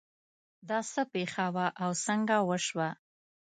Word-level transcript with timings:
دا 0.69 0.79
څه 0.93 1.01
پېښه 1.13 1.45
وه 1.55 1.67
او 1.83 1.91
څنګه 2.05 2.37
وشوه 2.49 2.89